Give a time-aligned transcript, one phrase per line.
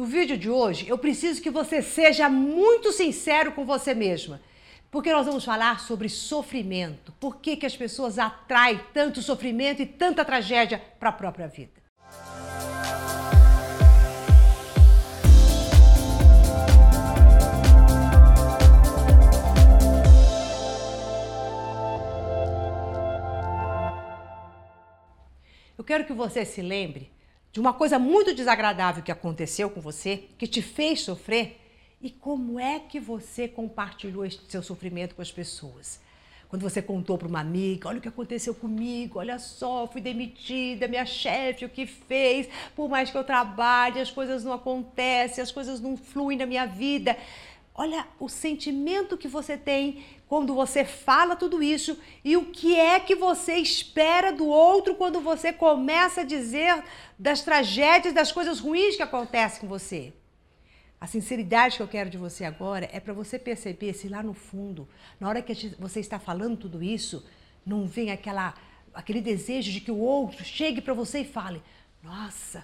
[0.00, 4.40] No vídeo de hoje, eu preciso que você seja muito sincero com você mesma.
[4.90, 7.12] Porque nós vamos falar sobre sofrimento.
[7.20, 11.82] Por que, que as pessoas atraem tanto sofrimento e tanta tragédia para a própria vida?
[25.76, 27.19] Eu quero que você se lembre
[27.52, 31.60] de uma coisa muito desagradável que aconteceu com você, que te fez sofrer,
[32.00, 36.00] e como é que você compartilhou esse seu sofrimento com as pessoas.
[36.48, 40.88] Quando você contou para uma amiga, olha o que aconteceu comigo, olha só, fui demitida,
[40.88, 45.52] minha chefe, o que fez, por mais que eu trabalhe, as coisas não acontecem, as
[45.52, 47.16] coisas não fluem na minha vida.
[47.82, 53.00] Olha o sentimento que você tem quando você fala tudo isso e o que é
[53.00, 56.84] que você espera do outro quando você começa a dizer
[57.18, 60.12] das tragédias, das coisas ruins que acontecem com você.
[61.00, 64.34] A sinceridade que eu quero de você agora é para você perceber se lá no
[64.34, 64.86] fundo,
[65.18, 67.24] na hora que você está falando tudo isso,
[67.64, 68.52] não vem aquela,
[68.92, 71.62] aquele desejo de que o outro chegue para você e fale:
[72.02, 72.62] Nossa,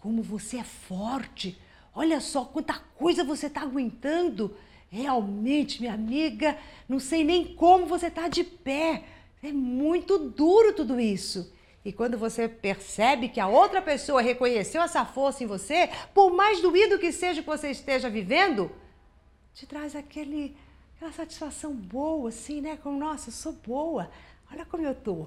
[0.00, 1.54] como você é forte!
[1.94, 4.56] Olha só quanta coisa você está aguentando.
[4.90, 6.56] Realmente, minha amiga,
[6.88, 9.04] não sei nem como você está de pé.
[9.42, 11.52] É muito duro tudo isso.
[11.84, 16.60] E quando você percebe que a outra pessoa reconheceu essa força em você, por mais
[16.60, 18.70] doído que seja que você esteja vivendo,
[19.52, 20.56] te traz aquele,
[20.96, 22.78] aquela satisfação boa, assim, né?
[22.82, 24.10] Como, nossa, eu sou boa,
[24.50, 25.26] olha como eu tô.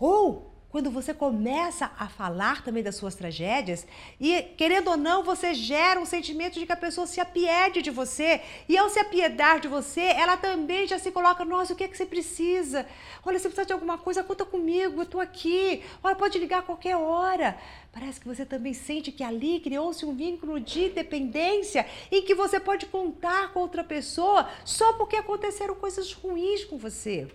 [0.00, 3.86] Ou quando você começa a falar também das suas tragédias
[4.20, 7.90] e, querendo ou não, você gera um sentimento de que a pessoa se apiede de
[7.90, 8.42] você.
[8.68, 11.88] E ao se apiedar de você, ela também já se coloca: nossa, o que é
[11.88, 12.84] que você precisa?
[13.24, 15.82] Olha, se precisa de alguma coisa, conta comigo, eu estou aqui.
[16.04, 17.56] Olha, pode ligar a qualquer hora.
[17.90, 22.60] Parece que você também sente que ali criou-se um vínculo de dependência em que você
[22.60, 27.26] pode contar com outra pessoa só porque aconteceram coisas ruins com você.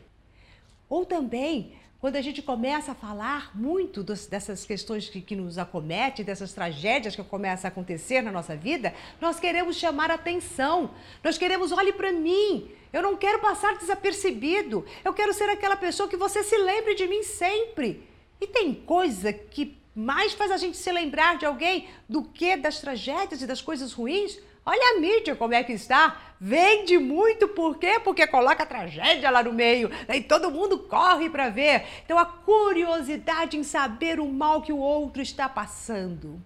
[0.88, 5.60] Ou também quando a gente começa a falar muito dos, dessas questões que, que nos
[5.60, 8.92] acometem, dessas tragédias que começam a acontecer na nossa vida,
[9.22, 10.90] nós queremos chamar atenção.
[11.24, 14.84] Nós queremos, olhe para mim, eu não quero passar desapercebido.
[15.06, 18.04] Eu quero ser aquela pessoa que você se lembre de mim sempre.
[18.42, 22.82] E tem coisa que mais faz a gente se lembrar de alguém do que das
[22.82, 24.40] tragédias e das coisas ruins?
[24.66, 26.20] Olha a mídia como é que está.
[26.40, 28.00] Vende muito, por quê?
[28.04, 29.90] Porque coloca tragédia lá no meio.
[30.10, 31.84] E todo mundo corre para ver.
[32.06, 36.42] Então a curiosidade em saber o mal que o outro está passando.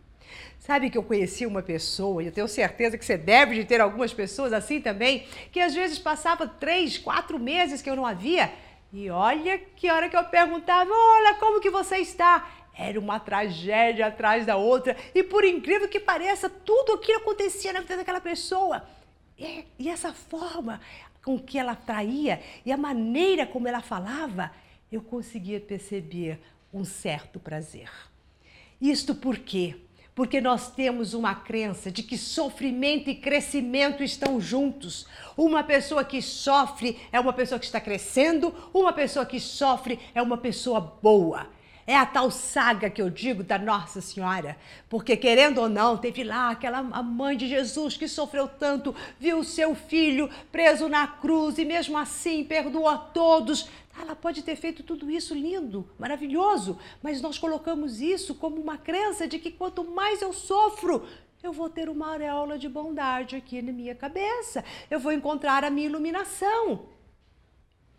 [0.60, 3.80] Sabe que eu conheci uma pessoa, e eu tenho certeza que você deve de ter
[3.80, 8.52] algumas pessoas assim também, que às vezes passava três, quatro meses que eu não havia.
[8.92, 12.50] E olha que hora que eu perguntava, olha como que você está.
[12.78, 14.96] Era uma tragédia atrás da outra.
[15.14, 18.86] E por incrível que pareça, tudo aquilo acontecia na vida daquela pessoa.
[19.38, 20.82] E, e essa forma
[21.24, 24.52] com que ela traía e a maneira como ela falava,
[24.92, 26.40] eu conseguia perceber
[26.72, 27.90] um certo prazer.
[28.80, 29.76] Isto por quê?
[30.14, 35.08] Porque nós temos uma crença de que sofrimento e crescimento estão juntos.
[35.36, 40.22] Uma pessoa que sofre é uma pessoa que está crescendo, uma pessoa que sofre é
[40.22, 41.50] uma pessoa boa.
[41.88, 44.58] É a tal saga que eu digo da Nossa Senhora,
[44.90, 49.76] porque querendo ou não, teve lá aquela mãe de Jesus que sofreu tanto, viu seu
[49.76, 53.70] filho preso na cruz e mesmo assim perdoou a todos.
[54.02, 59.28] Ela pode ter feito tudo isso lindo, maravilhoso, mas nós colocamos isso como uma crença
[59.28, 61.08] de que quanto mais eu sofro,
[61.44, 65.70] eu vou ter uma auréola de bondade aqui na minha cabeça, eu vou encontrar a
[65.70, 66.88] minha iluminação.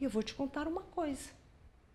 [0.01, 1.31] E eu vou te contar uma coisa.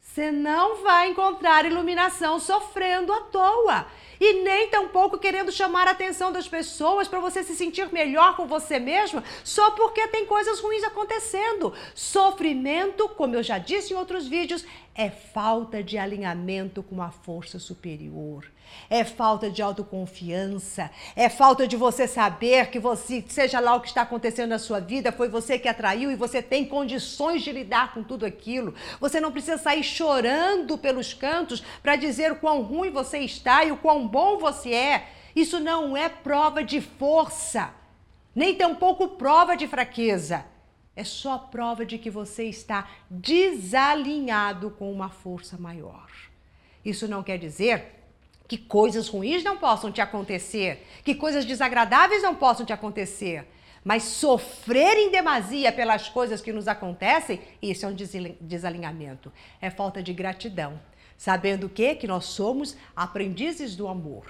[0.02, 3.86] Você não vai encontrar iluminação sofrendo à toa
[4.20, 8.46] e nem tampouco querendo chamar a atenção das pessoas para você se sentir melhor com
[8.48, 11.72] você mesmo só porque tem coisas ruins acontecendo.
[11.94, 17.60] Sofrimento, como eu já disse em outros vídeos, é falta de alinhamento com uma força
[17.60, 18.46] superior.
[18.90, 23.88] É falta de autoconfiança, é falta de você saber que você, seja lá o que
[23.88, 27.94] está acontecendo na sua vida, foi você que atraiu e você tem condições de lidar
[27.94, 28.74] com tudo aquilo.
[29.00, 33.72] Você não precisa sair chorando pelos cantos para dizer o quão ruim você está e
[33.72, 35.10] o quão bom você é.
[35.36, 37.74] Isso não é prova de força,
[38.36, 40.46] nem tampouco prova de fraqueza.
[40.96, 46.10] É só prova de que você está desalinhado com uma força maior.
[46.84, 48.00] Isso não quer dizer
[48.48, 53.48] que coisas ruins não possam te acontecer, que coisas desagradáveis não possam te acontecer.
[53.84, 57.96] Mas sofrer em demasia pelas coisas que nos acontecem, isso é um
[58.42, 59.32] desalinhamento.
[59.62, 60.80] É falta de gratidão.
[61.18, 64.26] Sabendo que que nós somos aprendizes do amor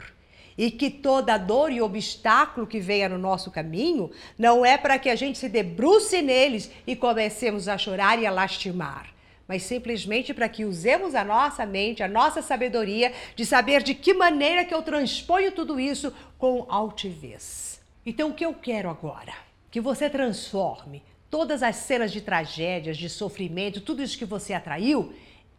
[0.57, 5.09] e que toda dor e obstáculo que venha no nosso caminho não é para que
[5.09, 9.13] a gente se debruce neles e comecemos a chorar e a lastimar,
[9.47, 14.13] mas simplesmente para que usemos a nossa mente, a nossa sabedoria de saber de que
[14.13, 17.81] maneira que eu transponho tudo isso com altivez.
[18.05, 19.33] Então, o que eu quero agora?
[19.69, 25.13] Que você transforme todas as cenas de tragédias, de sofrimento, tudo isso que você atraiu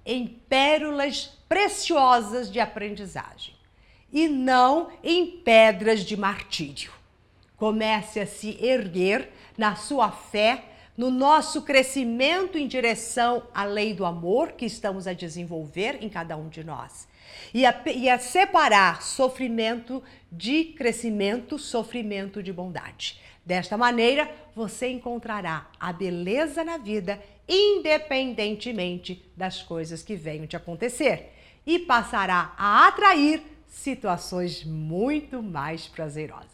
[0.04, 3.61] em pérolas preciosas de aprendizagem
[4.12, 6.92] e não em pedras de martírio.
[7.56, 10.64] Comece a se erguer na sua fé,
[10.96, 16.36] no nosso crescimento em direção à lei do amor que estamos a desenvolver em cada
[16.36, 17.08] um de nós.
[17.54, 23.18] E a, e a separar sofrimento de crescimento, sofrimento de bondade.
[23.44, 31.32] Desta maneira, você encontrará a beleza na vida, independentemente das coisas que venham te acontecer,
[31.66, 33.42] e passará a atrair
[33.72, 36.51] situações muito mais prazerosas.